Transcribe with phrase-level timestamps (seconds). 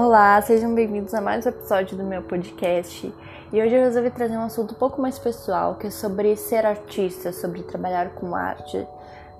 [0.00, 3.12] Olá, sejam bem-vindos a mais um episódio do meu podcast.
[3.52, 6.64] E hoje eu resolvi trazer um assunto um pouco mais pessoal, que é sobre ser
[6.64, 8.86] artista, sobre trabalhar com arte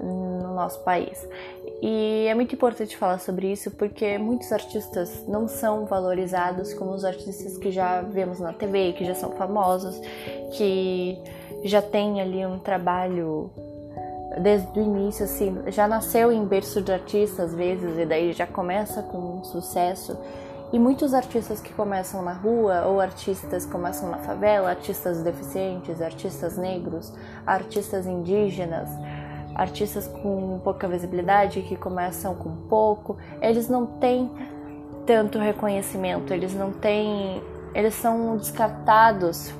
[0.00, 1.28] no nosso país.
[1.82, 7.04] E é muito importante falar sobre isso porque muitos artistas não são valorizados como os
[7.04, 10.00] artistas que já vemos na TV, que já são famosos,
[10.56, 11.18] que
[11.64, 13.50] já têm ali um trabalho
[14.40, 18.46] desde o início, assim, já nasceu em berço de artista às vezes, e daí já
[18.46, 20.16] começa com um sucesso.
[20.72, 26.02] E muitos artistas que começam na rua, ou artistas que começam na favela, artistas deficientes,
[26.02, 27.12] artistas negros,
[27.46, 28.88] artistas indígenas,
[29.54, 34.30] artistas com pouca visibilidade, que começam com pouco, eles não têm
[35.06, 37.42] tanto reconhecimento, eles não têm.
[37.72, 39.52] Eles são descartados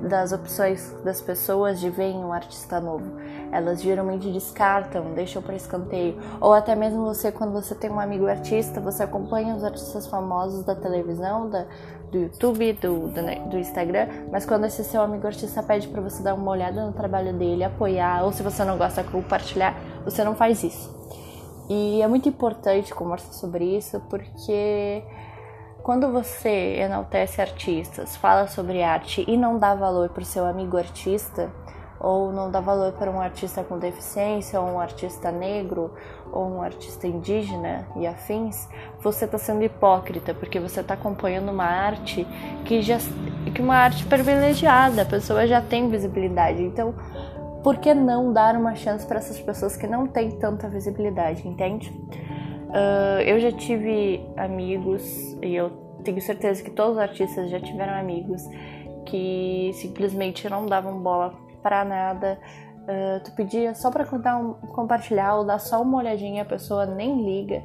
[0.00, 3.04] das opções das pessoas de ver um artista novo.
[3.50, 6.18] Elas geralmente descartam, deixam para escanteio.
[6.40, 10.64] Ou até mesmo você, quando você tem um amigo artista, você acompanha os artistas famosos
[10.64, 11.66] da televisão, da,
[12.10, 16.22] do YouTube, do, do, do, Instagram, mas quando esse seu amigo artista pede para você
[16.22, 19.74] dar uma olhada no trabalho dele, apoiar, ou se você não gosta, compartilhar,
[20.04, 20.96] você não faz isso.
[21.68, 25.02] E é muito importante conversar sobre isso porque
[25.88, 30.76] quando você enaltece artistas, fala sobre arte e não dá valor para o seu amigo
[30.76, 31.50] artista,
[31.98, 35.94] ou não dá valor para um artista com deficiência, ou um artista negro,
[36.30, 38.68] ou um artista indígena e afins,
[39.00, 42.26] você está sendo hipócrita, porque você está acompanhando uma arte
[42.66, 42.98] que já
[43.54, 46.62] que uma arte privilegiada, a pessoa já tem visibilidade.
[46.62, 46.94] Então,
[47.64, 51.90] por que não dar uma chance para essas pessoas que não têm tanta visibilidade, entende?
[52.68, 55.02] Uh, eu já tive amigos,
[55.42, 55.70] e eu
[56.04, 58.42] tenho certeza que todos os artistas já tiveram amigos
[59.06, 62.38] que simplesmente não davam bola para nada.
[62.82, 64.04] Uh, tu pedia só para
[64.36, 67.62] um, compartilhar ou dar só uma olhadinha, a pessoa nem liga.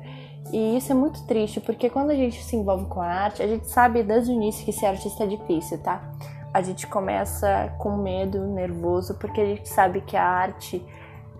[0.51, 3.47] E isso é muito triste, porque quando a gente se envolve com a arte, a
[3.47, 6.11] gente sabe desde o início que ser artista é difícil, tá?
[6.53, 10.85] A gente começa com medo, nervoso, porque a gente sabe que a arte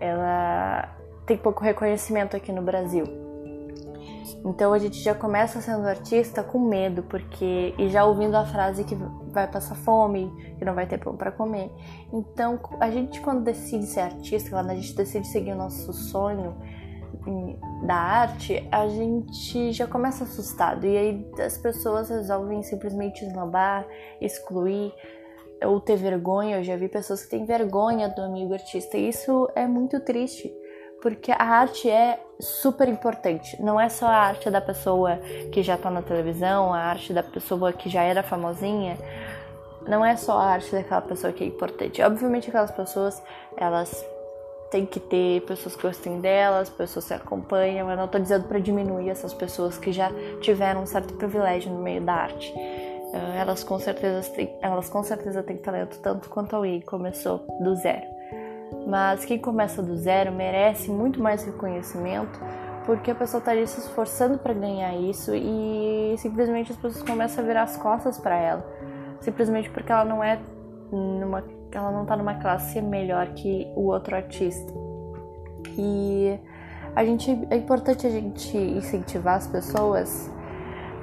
[0.00, 0.88] ela
[1.26, 3.23] tem pouco reconhecimento aqui no Brasil.
[4.44, 8.84] Então a gente já começa sendo artista com medo, porque e já ouvindo a frase
[8.84, 8.94] que
[9.30, 11.70] vai passar fome, que não vai ter pão para comer.
[12.12, 16.56] Então a gente quando decide ser artista, quando a gente decide seguir o nosso sonho
[17.86, 23.86] da arte, a gente já começa assustado e aí as pessoas resolvem simplesmente esnobar,
[24.20, 24.92] excluir
[25.64, 26.58] ou ter vergonha.
[26.58, 30.52] Eu já vi pessoas que têm vergonha do amigo artista e isso é muito triste
[31.04, 33.62] porque a arte é super importante.
[33.62, 35.18] Não é só a arte da pessoa
[35.52, 38.96] que já tá na televisão, a arte da pessoa que já era famosinha.
[39.86, 42.00] Não é só a arte daquela pessoa que é importante.
[42.00, 43.22] Obviamente aquelas pessoas,
[43.54, 44.02] elas
[44.70, 47.90] têm que ter pessoas que gostem delas, pessoas que acompanham.
[47.90, 50.10] Eu não tô dizendo para diminuir essas pessoas que já
[50.40, 52.50] tiveram um certo privilégio no meio da arte.
[53.12, 57.46] Ah, elas com certeza têm, elas com certeza têm talento tanto quanto alguém que começou
[57.60, 58.13] do zero
[58.86, 62.38] mas quem começa do zero merece muito mais reconhecimento
[62.84, 67.42] porque a pessoa está ali se esforçando para ganhar isso e simplesmente as pessoas começam
[67.42, 68.66] a virar as costas para ela,
[69.20, 70.38] simplesmente porque ela não é
[70.92, 74.72] numa, ela não está numa classe melhor que o outro artista.
[75.78, 76.38] E
[76.94, 80.30] a gente é importante a gente incentivar as pessoas,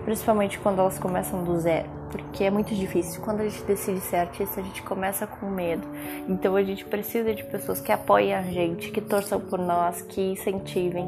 [0.03, 3.21] principalmente quando elas começam do zero porque é muito difícil.
[3.21, 5.87] Quando a gente decide ser artista, a gente começa com medo.
[6.27, 10.21] Então a gente precisa de pessoas que apoiem a gente, que torçam por nós, que
[10.21, 11.07] incentivem.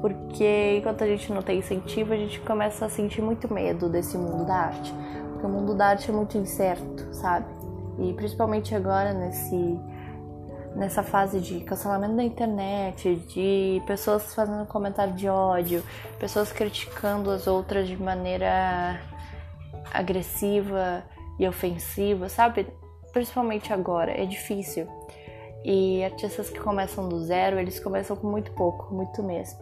[0.00, 4.16] Porque enquanto a gente não tem incentivo, a gente começa a sentir muito medo desse
[4.16, 4.92] mundo da arte.
[5.32, 7.46] Porque o mundo da arte é muito incerto, sabe?
[7.98, 9.78] E principalmente agora nesse
[10.74, 15.82] nessa fase de cancelamento da internet, de pessoas fazendo comentário de ódio,
[16.18, 19.00] pessoas criticando as outras de maneira
[19.92, 21.04] agressiva
[21.38, 22.66] e ofensiva, sabe?
[23.12, 24.86] Principalmente agora, é difícil.
[25.64, 29.60] E artistas que começam do zero, eles começam com muito pouco, muito mesmo.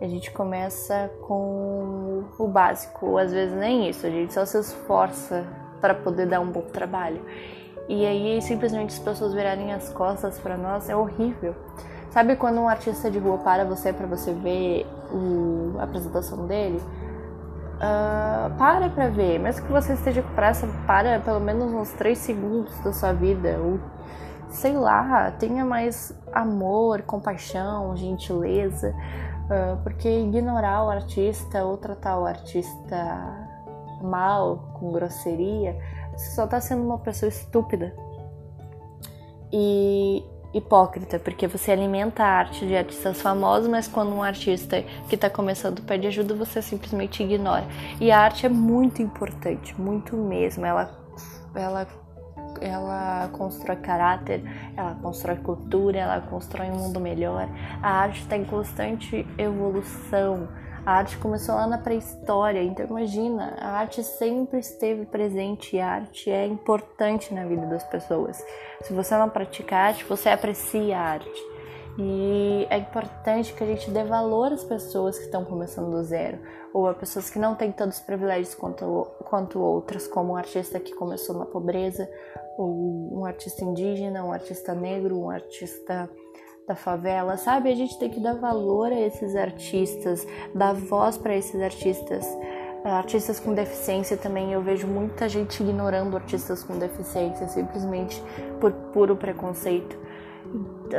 [0.00, 4.58] A gente começa com o básico, ou às vezes nem isso, a gente só se
[4.58, 5.46] esforça
[5.80, 7.24] para poder dar um bom trabalho.
[7.88, 11.54] E aí simplesmente as pessoas virarem as costas para nós é horrível.
[12.10, 16.80] Sabe quando um artista de rua para você para você ver o, a apresentação dele?
[17.76, 22.16] Uh, para pra ver, mesmo que você esteja com pressa, para pelo menos uns 3
[22.16, 23.78] segundos da sua vida, ou
[24.48, 28.94] sei lá, tenha mais amor, compaixão, gentileza,
[29.44, 32.96] uh, porque ignorar o artista ou tratar o artista
[34.00, 35.78] mal, com grosseria,
[36.16, 37.94] você só tá sendo uma pessoa estúpida.
[39.52, 40.24] E
[40.54, 45.28] hipócrita, porque você alimenta a arte de artistas famosos, mas quando um artista que está
[45.28, 47.66] começando pede ajuda, você simplesmente ignora.
[48.00, 50.64] E a arte é muito importante, muito mesmo.
[50.64, 50.98] Ela,
[51.54, 51.86] ela,
[52.60, 54.42] ela constrói caráter,
[54.76, 57.48] ela constrói cultura, ela constrói um mundo melhor.
[57.82, 60.48] A arte está em constante evolução
[60.86, 65.90] a arte começou lá na pré-história, então imagina, a arte sempre esteve presente e a
[65.90, 68.40] arte é importante na vida das pessoas.
[68.82, 71.56] Se você não pratica arte, você aprecia a arte.
[71.98, 76.38] E é importante que a gente dê valor às pessoas que estão começando do zero,
[76.72, 80.94] ou a pessoas que não têm tantos privilégios quanto, quanto outras, como um artista que
[80.94, 82.08] começou na pobreza,
[82.56, 86.08] ou um artista indígena, um artista negro, um artista
[86.66, 87.70] da favela, sabe?
[87.70, 92.26] A gente tem que dar valor a esses artistas, dar voz para esses artistas.
[92.84, 98.22] Artistas com deficiência também, eu vejo muita gente ignorando artistas com deficiência simplesmente
[98.60, 99.96] por puro preconceito.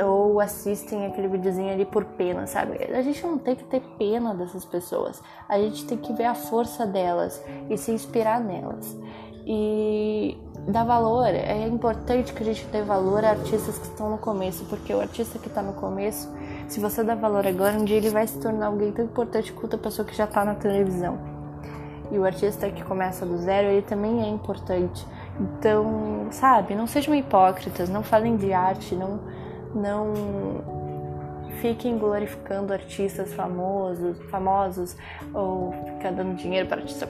[0.05, 2.83] Ou assistem aquele videozinho ali por pena, sabe?
[2.93, 5.21] A gente não tem que ter pena dessas pessoas.
[5.47, 8.97] A gente tem que ver a força delas e se inspirar nelas.
[9.45, 10.37] E
[10.67, 11.27] dar valor.
[11.27, 14.99] É importante que a gente dê valor a artistas que estão no começo, porque o
[14.99, 16.29] artista que está no começo,
[16.67, 19.77] se você dá valor agora, um dia ele vai se tornar alguém tão importante quanto
[19.77, 21.17] a pessoa que já está na televisão.
[22.11, 25.05] E o artista que começa do zero, ele também é importante.
[25.39, 29.19] Então, sabe, não sejam hipócritas, não falem de arte, não,
[29.75, 30.76] não
[31.61, 34.95] fiquem glorificando artistas famosos, famosos
[35.33, 37.07] ou ficar dando dinheiro para artista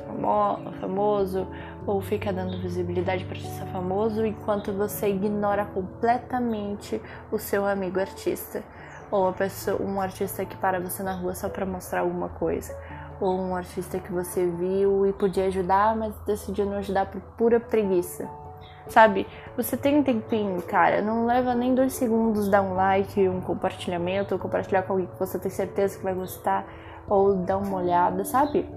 [0.79, 1.47] famoso
[1.85, 7.01] ou fica dando visibilidade para artista famoso enquanto você ignora completamente
[7.31, 8.63] o seu amigo artista
[9.09, 12.75] ou pessoa, um artista que para você na rua só para mostrar alguma coisa
[13.19, 17.59] ou um artista que você viu e podia ajudar, mas decidiu não ajudar por pura
[17.59, 18.29] preguiça.
[18.89, 19.27] Sabe?
[19.55, 24.33] Você tem um tempinho, cara, não leva nem dois segundos dar um like, um compartilhamento,
[24.33, 26.65] ou compartilhar com alguém que você tem certeza que vai gostar,
[27.07, 28.67] ou dar uma olhada, sabe?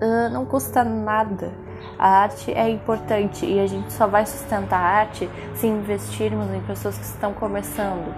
[0.00, 1.52] Uh, não custa nada.
[1.98, 6.60] A arte é importante e a gente só vai sustentar a arte se investirmos em
[6.62, 8.12] pessoas que estão começando.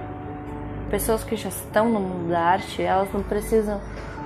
[0.91, 3.81] Pessoas que já estão no mundo da arte, elas não precisam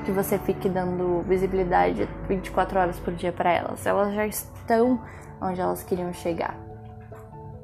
[0.04, 3.84] que você fique dando visibilidade 24 horas por dia para elas.
[3.86, 5.00] Elas já estão
[5.40, 6.56] onde elas queriam chegar.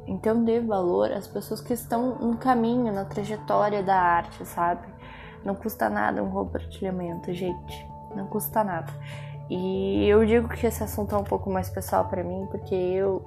[0.07, 4.87] Então dê valor às pessoas que estão no caminho, na trajetória da arte, sabe?
[5.45, 7.87] Não custa nada um compartilhamento, gente.
[8.15, 8.93] Não custa nada.
[9.51, 13.25] E eu digo que esse assunto é um pouco mais pessoal para mim, porque eu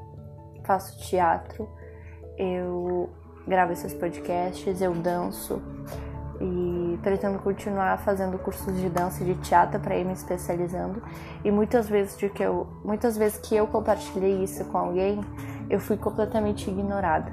[0.64, 1.70] faço teatro,
[2.38, 3.10] eu
[3.48, 5.62] gravo esses podcasts, eu danço
[7.02, 11.02] pretendo continuar fazendo cursos de dança e de teatro para ir me especializando.
[11.44, 15.22] E muitas vezes de que eu, muitas vezes que eu compartilhei isso com alguém,
[15.70, 17.32] eu fui completamente ignorada.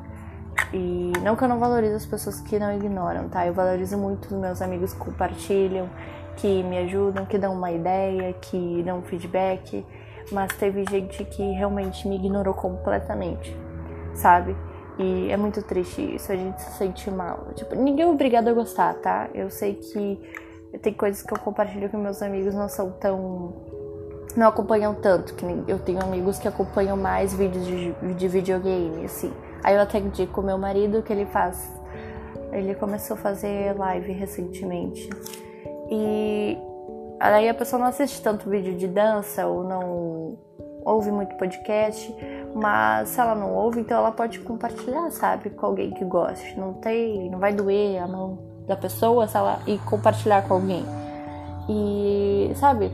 [0.72, 3.46] E não que eu não valorize as pessoas que não ignoram, tá?
[3.46, 5.88] Eu valorizo muito os meus amigos que compartilham,
[6.36, 9.84] que me ajudam, que dão uma ideia, que dão feedback,
[10.32, 13.56] mas teve gente que realmente me ignorou completamente,
[14.14, 14.56] sabe?
[14.98, 17.48] E é muito triste isso, a gente se sente mal.
[17.54, 19.28] Tipo, ninguém é obrigado a gostar, tá?
[19.34, 20.18] Eu sei que
[20.80, 23.54] tem coisas que eu compartilho com meus amigos não são tão.
[24.36, 29.32] não acompanham tanto, que eu tenho amigos que acompanham mais vídeos de, de videogame, assim.
[29.62, 31.70] Aí eu até indico meu marido que ele faz.
[32.52, 35.10] Ele começou a fazer live recentemente.
[35.90, 36.56] E
[37.20, 40.38] aí a pessoa não assiste tanto vídeo de dança ou não
[40.84, 42.14] ouve muito podcast,
[42.56, 46.58] mas se ela não ouve, então ela pode compartilhar, sabe, com alguém que goste.
[46.58, 50.84] Não tem, não vai doer a mão da pessoa se ela e compartilhar com alguém.
[51.68, 52.90] E sabe,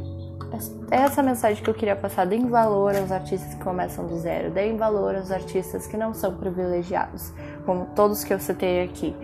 [0.90, 2.26] é essa mensagem que eu queria passar.
[2.26, 4.50] Deem valor aos artistas que começam do zero.
[4.50, 7.33] Deem valor aos artistas que não são privilegiados,
[7.64, 9.14] como todos que eu citei aqui.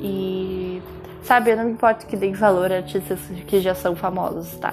[0.00, 0.82] E
[1.28, 4.72] Sabe, eu não me importo que deem valor a artistas que já são famosos, tá?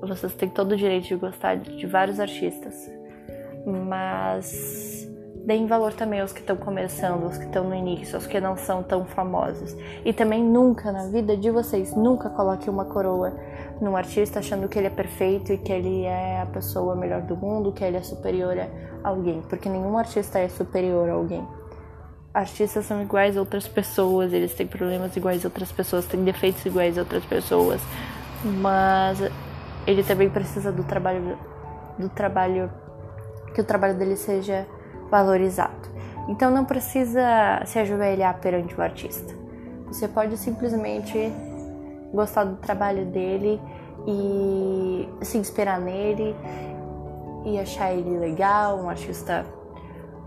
[0.00, 2.90] Vocês têm todo o direito de gostar de vários artistas.
[3.66, 5.08] Mas
[5.46, 8.56] deem valor também aos que estão começando, aos que estão no início, aos que não
[8.56, 9.76] são tão famosos.
[10.04, 13.32] E também nunca na vida de vocês, nunca coloque uma coroa
[13.80, 17.36] num artista achando que ele é perfeito e que ele é a pessoa melhor do
[17.36, 18.68] mundo, que ele é superior a
[19.08, 21.46] alguém, porque nenhum artista é superior a alguém
[22.34, 26.66] artistas são iguais a outras pessoas, eles têm problemas iguais a outras pessoas, têm defeitos
[26.66, 27.80] iguais a outras pessoas,
[28.42, 29.20] mas
[29.86, 31.38] ele também precisa do trabalho
[31.96, 32.68] do trabalho
[33.54, 34.66] que o trabalho dele seja
[35.10, 35.88] valorizado.
[36.28, 39.32] Então não precisa se ajoelhar perante o artista.
[39.86, 41.32] Você pode simplesmente
[42.12, 43.60] gostar do trabalho dele
[44.06, 46.34] e se inspirar nele
[47.44, 49.46] e achar ele legal, um artista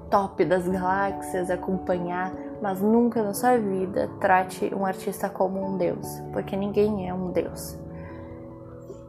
[0.10, 2.31] top das galáxias, acompanhar
[2.62, 7.31] mas nunca na sua vida trate um artista como um deus, porque ninguém é um
[7.31, 7.77] deus.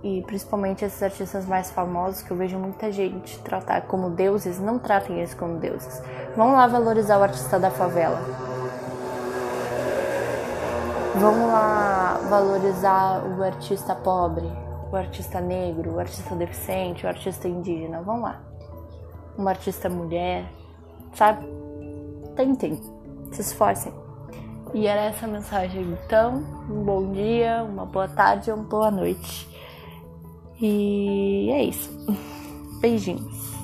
[0.02, 4.78] E principalmente esses artistas mais famosos que eu vejo muita gente tratar como deuses, não
[4.78, 6.00] tratem eles como deuses.
[6.36, 8.20] Vamos lá valorizar o artista da favela.
[11.16, 14.48] Vamos lá valorizar o artista pobre,
[14.92, 18.00] o artista negro, o artista deficiente, o artista indígena.
[18.02, 18.40] Vamos lá.
[19.36, 20.44] Uma artista mulher,
[21.14, 21.44] sabe?
[22.36, 22.80] Tentem,
[23.32, 23.92] se esforcem.
[24.72, 25.98] E era essa a mensagem.
[26.04, 29.57] Então, um bom dia, uma boa tarde, uma boa noite.
[30.60, 31.90] E é isso.
[32.80, 33.57] Beijinhos.